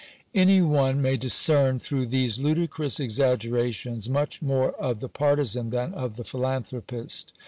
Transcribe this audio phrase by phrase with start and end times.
[0.33, 6.15] Any one may discern through these ludicrous exaggerations much more of the partizan than of
[6.15, 7.33] the philanthropist.